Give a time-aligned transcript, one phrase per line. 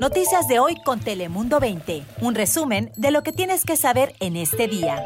[0.00, 2.02] Noticias de hoy con Telemundo 20.
[2.20, 5.02] Un resumen de lo que tienes que saber en este día.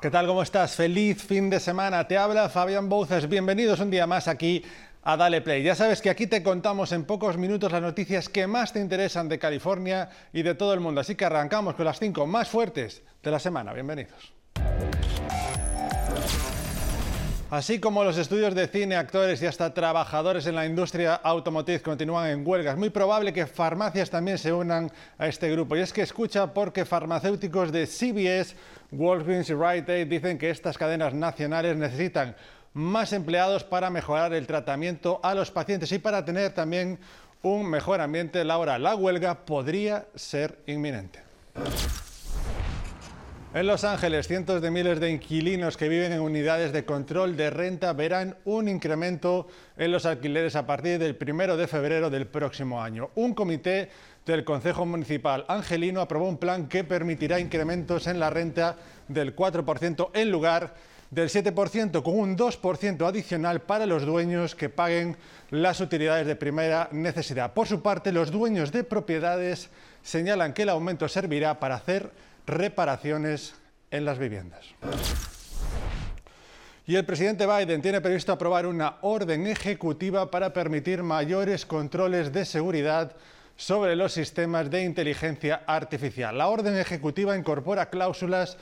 [0.00, 0.26] ¿Qué tal?
[0.26, 0.76] ¿Cómo estás?
[0.76, 2.06] Feliz fin de semana.
[2.06, 3.28] Te habla Fabián Bouzas.
[3.28, 4.62] Bienvenidos un día más aquí
[5.02, 5.62] a Dale Play.
[5.62, 9.28] Ya sabes que aquí te contamos en pocos minutos las noticias que más te interesan
[9.28, 11.00] de California y de todo el mundo.
[11.00, 13.72] Así que arrancamos con las cinco más fuertes de la semana.
[13.72, 14.32] Bienvenidos.
[17.54, 22.28] Así como los estudios de cine, actores y hasta trabajadores en la industria automotriz continúan
[22.28, 25.76] en huelga, es muy probable que farmacias también se unan a este grupo.
[25.76, 28.56] Y es que escucha porque farmacéuticos de CBS,
[28.90, 32.34] Walgreens y Rite Aid dicen que estas cadenas nacionales necesitan
[32.72, 36.98] más empleados para mejorar el tratamiento a los pacientes y para tener también
[37.42, 38.82] un mejor ambiente laboral.
[38.82, 41.22] La huelga podría ser inminente.
[43.54, 47.50] En Los Ángeles, cientos de miles de inquilinos que viven en unidades de control de
[47.50, 52.82] renta verán un incremento en los alquileres a partir del primero de febrero del próximo
[52.82, 53.10] año.
[53.14, 53.90] Un comité
[54.26, 58.74] del Consejo Municipal Angelino aprobó un plan que permitirá incrementos en la renta
[59.06, 60.74] del 4% en lugar
[61.12, 65.16] del 7%, con un 2% adicional para los dueños que paguen
[65.50, 67.52] las utilidades de primera necesidad.
[67.52, 69.70] Por su parte, los dueños de propiedades
[70.02, 72.10] señalan que el aumento servirá para hacer
[72.46, 73.54] reparaciones
[73.90, 74.66] en las viviendas.
[76.86, 82.44] Y el presidente Biden tiene previsto aprobar una orden ejecutiva para permitir mayores controles de
[82.44, 83.16] seguridad
[83.56, 86.36] sobre los sistemas de inteligencia artificial.
[86.36, 88.58] La orden ejecutiva incorpora cláusulas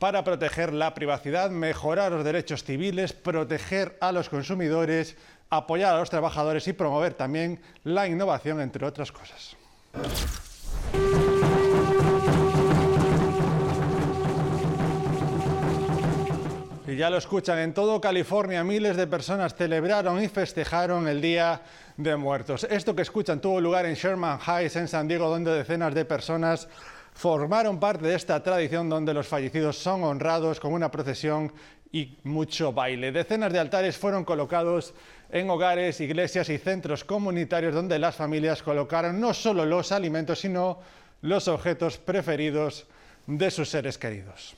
[0.00, 5.16] para proteger la privacidad, mejorar los derechos civiles, proteger a los consumidores,
[5.50, 9.56] apoyar a los trabajadores y promover también la innovación, entre otras cosas.
[17.00, 21.62] Ya lo escuchan, en todo California miles de personas celebraron y festejaron el Día
[21.96, 22.64] de Muertos.
[22.64, 26.68] Esto que escuchan tuvo lugar en Sherman Heights, en San Diego, donde decenas de personas
[27.14, 31.50] formaron parte de esta tradición donde los fallecidos son honrados con una procesión
[31.90, 33.12] y mucho baile.
[33.12, 34.92] Decenas de altares fueron colocados
[35.30, 40.80] en hogares, iglesias y centros comunitarios donde las familias colocaron no solo los alimentos, sino
[41.22, 42.86] los objetos preferidos
[43.26, 44.54] de sus seres queridos.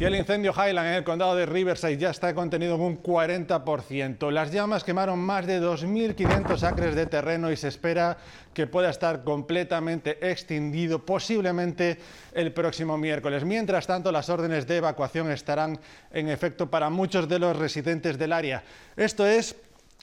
[0.00, 4.30] Y el incendio Highland en el condado de Riverside ya está contenido en un 40%.
[4.30, 8.16] Las llamas quemaron más de 2.500 acres de terreno y se espera
[8.54, 11.98] que pueda estar completamente extinguido posiblemente
[12.32, 13.44] el próximo miércoles.
[13.44, 15.78] Mientras tanto, las órdenes de evacuación estarán
[16.10, 18.64] en efecto para muchos de los residentes del área.
[18.96, 19.54] Esto es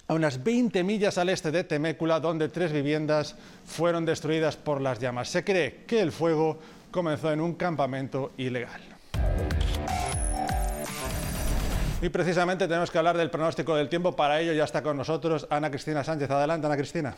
[0.08, 3.36] a unas 20 millas al este de Temécula, donde tres viviendas
[3.66, 5.30] fueron destruidas por las llamas.
[5.30, 6.60] Se cree que el fuego
[6.92, 8.97] comenzó en un campamento ilegal.
[12.02, 14.16] Y precisamente tenemos que hablar del pronóstico del tiempo.
[14.16, 16.30] Para ello ya está con nosotros Ana Cristina Sánchez.
[16.30, 17.16] Adelante, Ana Cristina.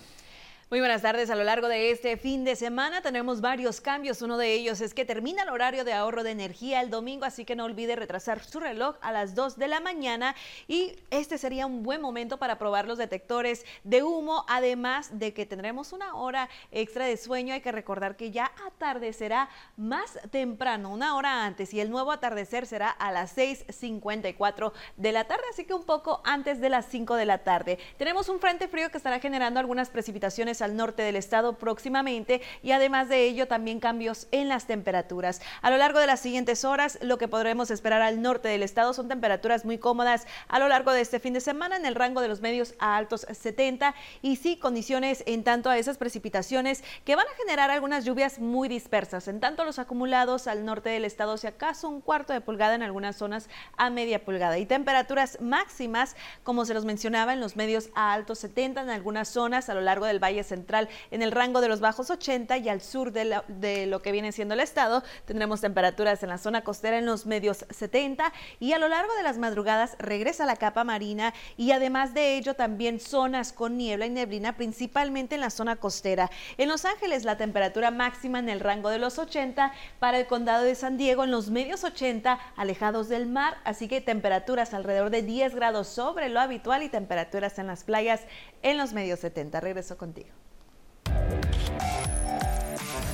[0.72, 1.31] Muy buenas tardes.
[1.31, 4.22] A lo largo de este fin de semana tenemos varios cambios.
[4.22, 7.44] Uno de ellos es que termina el horario de ahorro de energía el domingo, así
[7.44, 10.35] que no olvide retrasar su reloj a las 2 de la mañana
[10.68, 15.47] y este sería un buen momento para probar los detectores de humo, además de que
[15.47, 17.56] tendremos una hora extra de sueño.
[17.56, 22.68] Hay que recordar que ya atardecerá más temprano, una hora antes, y el nuevo atardecer
[22.68, 27.16] será a las 6.54 de la tarde, así que un poco antes de las 5
[27.16, 27.79] de la tarde.
[27.97, 32.72] Tenemos un frente frío que estará generando algunas precipitaciones al norte del estado próximamente y
[32.72, 35.42] además de ello también cambios en las temperaturas.
[35.62, 38.94] A lo largo de las siguientes horas lo que podremos esperar al norte del estado
[38.94, 42.22] son temperaturas muy cómodas a lo largo de este fin de semana en el rango
[42.22, 47.16] de los medios a altos 70 y sí condiciones en tanto a esas precipitaciones que
[47.16, 49.28] van a generar algunas lluvias muy dispersas.
[49.28, 52.84] En tanto los acumulados al norte del estado si acaso un cuarto de pulgada en
[52.84, 57.90] algunas zonas a media pulgada y temperaturas máximas como se los mencionaba en los medios
[57.96, 61.62] a altos 70 en algunas zonas a lo largo del valle central en el rango
[61.62, 65.62] de los bajos 80 y al sur de, lo que viene siendo el estado tendremos
[65.62, 69.38] temperaturas en la zona costera en los medios 70 y a lo largo de las
[69.38, 74.58] madrugadas regresa la capa marina y además de ello también zonas con niebla y neblina
[74.58, 76.29] principalmente en la zona costera.
[76.58, 80.64] En Los Ángeles la temperatura máxima en el rango de los 80 para el condado
[80.64, 85.22] de San Diego en los medios 80 alejados del mar, así que temperaturas alrededor de
[85.22, 88.22] 10 grados sobre lo habitual y temperaturas en las playas
[88.62, 89.59] en los medios 70.
[89.59, 90.39] Regreso contigo.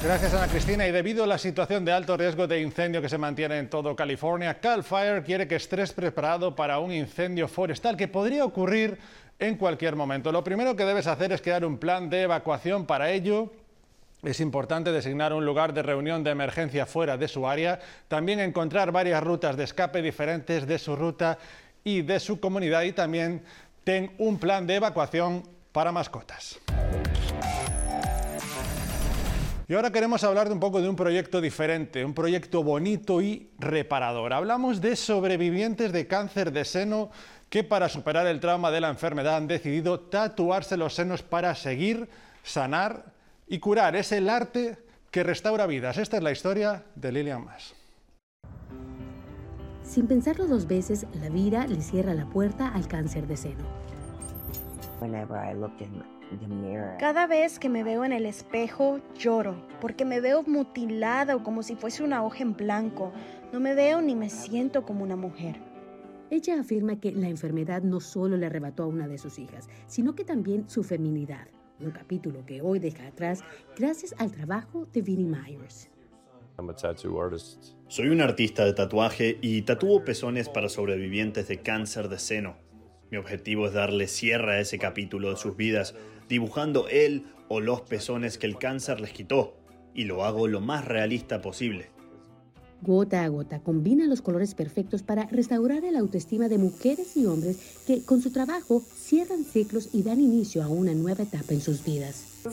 [0.05, 0.87] Gracias Ana Cristina.
[0.87, 3.95] Y debido a la situación de alto riesgo de incendio que se mantiene en todo
[3.95, 8.99] California, Cal Fire quiere que estés preparado para un incendio forestal que podría ocurrir
[9.39, 10.31] en cualquier momento.
[10.31, 13.51] Lo primero que debes hacer es crear un plan de evacuación para ello
[14.21, 18.91] Es importante designar un lugar de reunión de emergencia fuera de su área, también encontrar
[18.91, 21.39] varias rutas de escape diferentes de su ruta
[21.83, 23.41] y de su comunidad y también
[23.83, 25.41] ten un plan de evacuación
[25.71, 26.59] para mascotas.
[29.67, 33.49] Y ahora queremos hablar de un poco de un proyecto diferente, un proyecto bonito y
[33.57, 34.31] reparador.
[34.33, 37.09] Hablamos de sobrevivientes de cáncer de seno
[37.49, 42.07] que para superar el trauma de la enfermedad han decidido tatuarse los senos para seguir,
[42.43, 43.13] sanar
[43.47, 43.95] y curar.
[43.95, 44.77] Es el arte
[45.09, 45.97] que restaura vidas.
[45.97, 47.73] Esta es la historia de Lilian Mas.
[49.81, 53.63] Sin pensarlo dos veces, la vida le cierra la puerta al cáncer de seno.
[56.99, 61.63] Cada vez que me veo en el espejo, lloro, porque me veo mutilada o como
[61.63, 63.11] si fuese una hoja en blanco.
[63.53, 65.59] No me veo ni me siento como una mujer.
[66.31, 70.15] Ella afirma que la enfermedad no solo le arrebató a una de sus hijas, sino
[70.15, 71.47] que también su feminidad,
[71.79, 73.43] un capítulo que hoy deja atrás
[73.77, 75.89] gracias al trabajo de Vinnie Myers.
[77.87, 82.64] Soy un artista de tatuaje y tatúo pezones para sobrevivientes de cáncer de seno.
[83.11, 85.95] Mi objetivo es darle cierre a ese capítulo de sus vidas,
[86.27, 89.55] dibujando él o los pezones que el cáncer les quitó,
[89.93, 91.89] y lo hago lo más realista posible.
[92.81, 97.83] Gota a gota combina los colores perfectos para restaurar el autoestima de mujeres y hombres
[97.87, 101.83] que con su trabajo cierran ciclos y dan inicio a una nueva etapa en sus
[101.83, 102.43] vidas.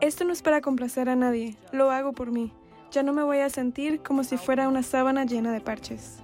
[0.00, 2.52] Esto no es para complacer a nadie, lo hago por mí.
[2.90, 6.18] Ya no me voy a sentir como si fuera una sábana llena de parches.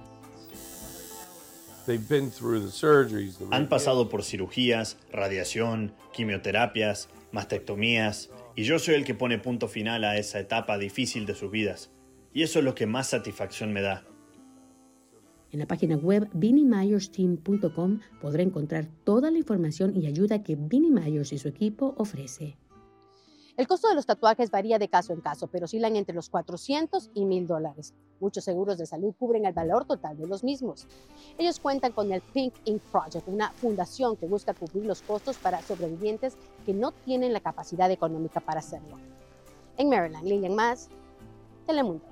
[3.51, 10.03] Han pasado por cirugías, radiación, quimioterapias, mastectomías, y yo soy el que pone punto final
[10.03, 11.91] a esa etapa difícil de sus vidas.
[12.33, 14.03] Y eso es lo que más satisfacción me da.
[15.51, 21.33] En la página web BinnieMyersTeam.com podrá encontrar toda la información y ayuda que Vinnie Myers
[21.33, 22.57] y su equipo ofrece.
[23.59, 27.11] El costo de los tatuajes varía de caso en caso, pero oscilan entre los 400
[27.13, 27.93] y 1000 dólares.
[28.21, 30.87] Muchos seguros de salud cubren el valor total de los mismos.
[31.37, 35.61] Ellos cuentan con el Pink Ink Project, una fundación que busca cubrir los costos para
[35.61, 38.95] sobrevivientes que no tienen la capacidad económica para hacerlo.
[39.75, 40.87] En Maryland, Lilian Más,
[41.67, 42.08] Telemundo.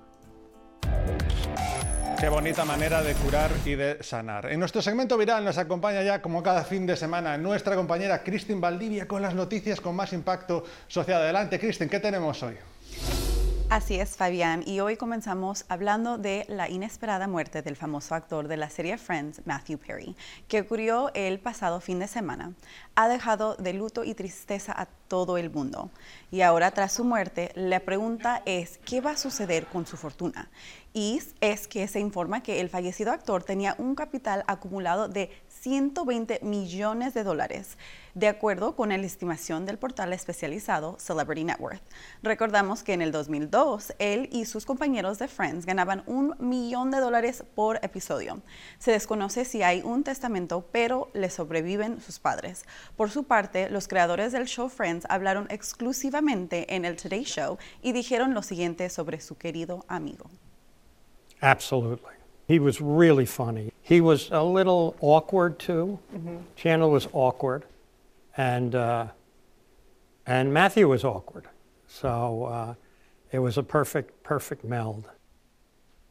[2.20, 4.52] Qué bonita manera de curar y de sanar.
[4.52, 8.60] En nuestro segmento viral nos acompaña ya como cada fin de semana nuestra compañera Cristin
[8.60, 11.22] Valdivia con las noticias con más impacto social.
[11.22, 12.56] Adelante, Cristin, ¿qué tenemos hoy?
[13.70, 18.56] Así es, Fabián, y hoy comenzamos hablando de la inesperada muerte del famoso actor de
[18.56, 20.16] la serie Friends, Matthew Perry,
[20.48, 22.54] que ocurrió el pasado fin de semana.
[22.96, 25.90] Ha dejado de luto y tristeza a todo el mundo.
[26.32, 30.50] Y ahora, tras su muerte, la pregunta es, ¿qué va a suceder con su fortuna?
[30.94, 35.30] Y es que se informa que el fallecido actor tenía un capital acumulado de
[35.68, 37.78] 120 millones de dólares,
[38.14, 41.82] de acuerdo con la estimación del portal especializado Celebrity Net Worth.
[42.24, 47.02] Recordamos que en el 2002, él y sus compañeros de Friends ganaban un millón de
[47.02, 48.42] dólares por episodio.
[48.80, 52.64] Se desconoce si hay un testamento, pero le sobreviven sus padres.
[52.96, 57.92] Por su parte, los creadores del show Friends hablaron exclusivamente en el Today Show y
[57.92, 60.30] dijeron lo siguiente sobre su querido amigo.
[61.42, 62.17] Absolutely.
[62.48, 63.72] He was really funny.
[63.82, 66.00] He was a little awkward too.
[66.56, 67.66] Chandler was awkward,
[68.38, 69.08] and uh,
[70.26, 71.46] and Matthew was awkward.
[71.88, 72.74] So uh,
[73.32, 75.10] it was a perfect, perfect meld.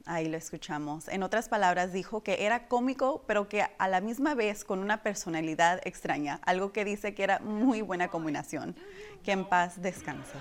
[0.06, 1.08] Ahí lo escuchamos.
[1.08, 5.02] En otras palabras, dijo que era cómico, pero que a la misma vez con una
[5.02, 8.76] personalidad extraña, algo que dice que era muy buena combinación.
[9.24, 10.38] Que en paz descanse.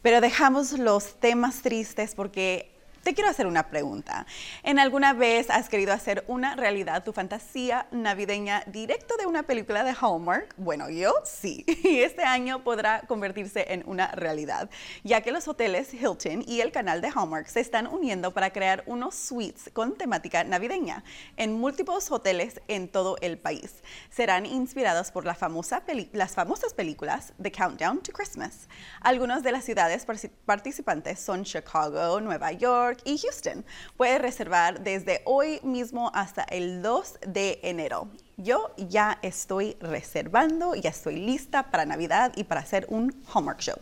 [0.00, 2.75] Pero dejamos los temas tristes porque
[3.06, 4.26] te quiero hacer una pregunta.
[4.64, 9.84] ¿En alguna vez has querido hacer una realidad tu fantasía navideña directo de una película
[9.84, 10.52] de Hallmark?
[10.56, 11.64] Bueno, yo sí.
[11.84, 14.68] Y este año podrá convertirse en una realidad,
[15.04, 18.82] ya que los hoteles Hilton y el canal de Hallmark se están uniendo para crear
[18.86, 21.04] unos suites con temática navideña
[21.36, 23.84] en múltiples hoteles en todo el país.
[24.10, 28.66] Serán inspirados por la famosa las famosas películas The Countdown to Christmas.
[29.00, 30.04] Algunas de las ciudades
[30.44, 33.64] participantes son Chicago, Nueva York, y Houston.
[33.96, 38.08] Puedes reservar desde hoy mismo hasta el 2 de enero.
[38.36, 43.76] Yo ya estoy reservando, ya estoy lista para Navidad y para hacer un Hallmark Show.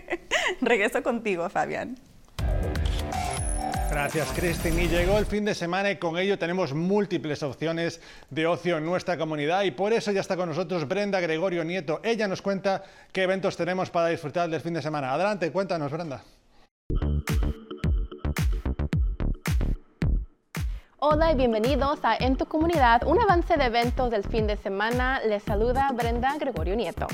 [0.60, 1.96] Regreso contigo, Fabián.
[3.90, 4.78] Gracias, Cristin.
[4.78, 8.84] Y llegó el fin de semana y con ello tenemos múltiples opciones de ocio en
[8.84, 12.00] nuestra comunidad y por eso ya está con nosotros Brenda Gregorio Nieto.
[12.02, 15.14] Ella nos cuenta qué eventos tenemos para disfrutar del fin de semana.
[15.14, 16.22] Adelante, cuéntanos, Brenda.
[21.08, 25.20] Hola y bienvenidos a En tu comunidad, un avance de eventos del fin de semana.
[25.20, 27.06] Les saluda Brenda Gregorio Nieto.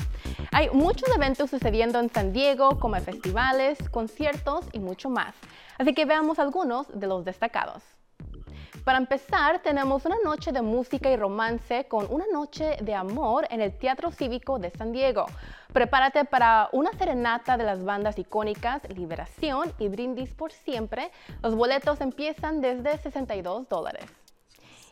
[0.51, 5.35] Hay muchos eventos sucediendo en San Diego, como festivales, conciertos y mucho más.
[5.77, 7.83] Así que veamos algunos de los destacados.
[8.83, 13.61] Para empezar, tenemos una noche de música y romance con una noche de amor en
[13.61, 15.25] el Teatro Cívico de San Diego.
[15.71, 21.11] Prepárate para una serenata de las bandas icónicas Liberación y Brindis por Siempre.
[21.41, 24.22] Los boletos empiezan desde 62 dólares.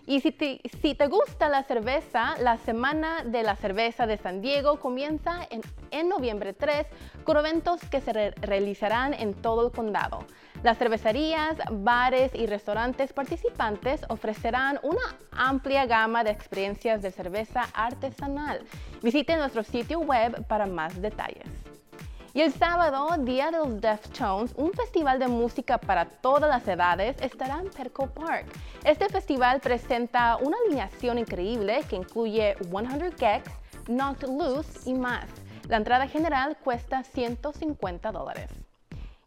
[0.07, 5.47] Y si te, gusta la cerveza, la Semana de la Cerveza de San Diego comienza
[5.49, 6.87] en, noviembre 3
[7.23, 10.25] con eventos que se realizarán en todo el condado.
[10.63, 18.61] Las cervecerías, bares y restaurantes participantes ofrecerán una amplia gama de experiencias de cerveza artesanal.
[19.01, 21.47] Visite nuestro sitio web para más detalles.
[22.33, 27.17] Y el sábado, Día de los Deftones, un festival de música para todas las edades,
[27.21, 28.45] estará en Perco Park.
[28.85, 33.51] Este festival presenta una alineación increíble que incluye 100 Gex,
[33.87, 35.25] Knocked Loose y más.
[35.67, 38.49] La entrada general cuesta 150 dólares.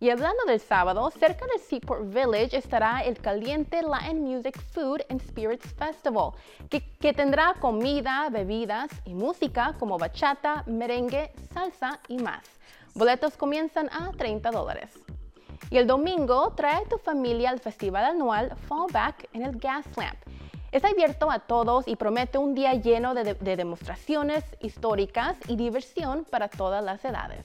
[0.00, 5.20] Y hablando del sábado, cerca del Seaport Village estará el Caliente Latin Music Food and
[5.20, 6.32] Spirits Festival,
[6.70, 12.44] que, que, tendrá comida, bebidas y música como bachata, merengue, salsa y más.
[12.94, 14.90] Boletos comienzan a 30 dólares.
[15.68, 20.16] Y el domingo trae a tu familia al festival anual Fallback en el Gaslamp.
[20.70, 26.24] Está abierto a todos y promete un día lleno de, de demostraciones históricas y diversión
[26.24, 27.44] para todas las edades.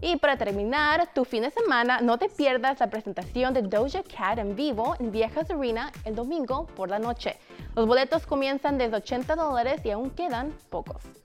[0.00, 4.38] Y para terminar tu fin de semana, no te pierdas la presentación de Doja Cat
[4.38, 7.36] en vivo en Viejas Arena el domingo por la noche.
[7.76, 11.21] Los boletos comienzan desde 80 dólares y aún quedan pocos.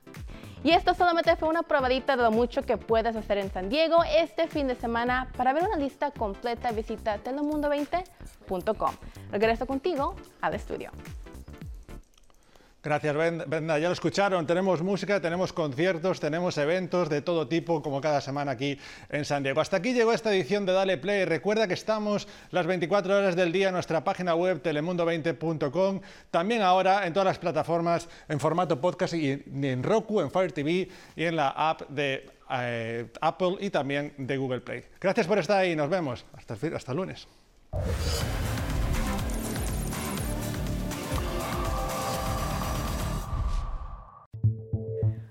[0.67, 4.03] Y esto solamente fue una probadita de lo mucho que puedes hacer en San Diego
[4.03, 5.31] este fin de semana.
[5.37, 8.91] Para ver una lista completa visita telemundo20.com.
[9.31, 10.91] Regreso contigo al estudio.
[12.83, 13.79] Gracias, Brenda.
[13.79, 14.45] Ya lo escucharon.
[14.45, 18.77] Tenemos música, tenemos conciertos, tenemos eventos de todo tipo, como cada semana aquí
[19.09, 19.59] en San Diego.
[19.59, 21.25] Hasta aquí llegó esta edición de Dale Play.
[21.25, 26.01] Recuerda que estamos las 24 horas del día en nuestra página web telemundo20.com.
[26.31, 30.87] También ahora en todas las plataformas en formato podcast y en Roku, en Fire TV
[31.15, 34.85] y en la app de eh, Apple y también de Google Play.
[35.01, 35.75] Gracias por estar ahí.
[35.75, 36.25] Nos vemos.
[36.33, 37.27] Hasta, hasta el lunes.